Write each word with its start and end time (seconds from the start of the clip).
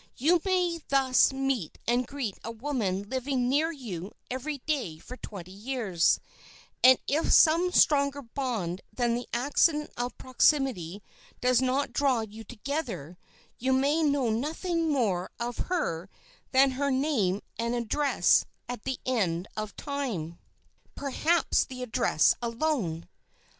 You 0.17 0.41
may 0.43 0.81
thus 0.87 1.31
meet 1.31 1.77
and 1.85 2.07
greet 2.07 2.39
a 2.43 2.49
woman 2.49 3.03
living 3.07 3.47
near 3.47 3.71
you 3.71 4.13
every 4.31 4.57
day 4.65 4.97
for 4.97 5.15
twenty 5.15 5.51
years, 5.51 6.19
and 6.83 6.97
if 7.07 7.31
some 7.31 7.71
stronger 7.71 8.23
bond 8.23 8.81
than 8.91 9.13
the 9.13 9.27
accident 9.31 9.91
of 9.97 10.17
proximity 10.17 11.03
does 11.39 11.61
not 11.61 11.93
draw 11.93 12.21
you 12.21 12.43
together, 12.43 13.19
you 13.59 13.73
may 13.73 14.01
know 14.01 14.31
nothing 14.31 14.91
more 14.91 15.29
of 15.39 15.57
her 15.69 16.09
than 16.51 16.71
her 16.71 16.89
name 16.89 17.41
and 17.59 17.75
address 17.75 18.45
at 18.67 18.85
the 18.85 18.97
end 19.05 19.47
of 19.55 19.69
that 19.69 19.77
time—perhaps 19.83 21.65
the 21.65 21.83
address 21.83 22.33
alone. 22.41 23.07